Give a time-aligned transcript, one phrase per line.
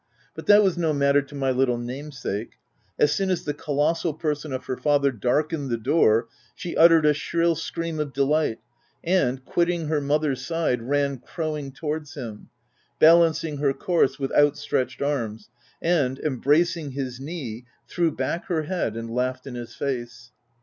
[0.33, 2.53] But that was no matter to my little namesake:
[2.97, 7.05] as soon as the colossal person of her father dark ened the door, she uttered
[7.05, 8.57] a shrill scream of delight,
[9.03, 12.49] and, quitting her mother's side, ran crowing towards him—
[12.99, 15.51] balancing her course with out stretched arms,—
[15.83, 20.31] and, embracing his knee, threw back her head and laughed in his face.